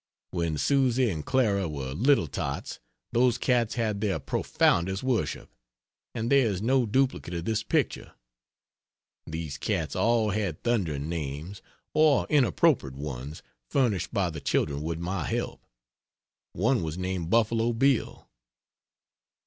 [0.31, 2.79] When Susy and Clara were little tots
[3.11, 5.53] those cats had their profoundest worship,
[6.15, 8.13] and there is no duplicate of this picture.
[9.27, 11.61] These cats all had thundering names,
[11.93, 15.63] or inappropriate ones furnished by the children with my help.
[16.53, 18.27] One was named Buffalo Bill.